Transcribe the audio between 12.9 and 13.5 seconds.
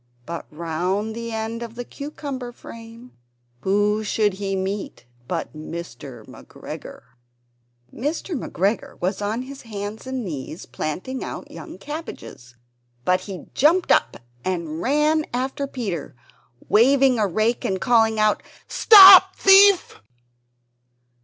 but he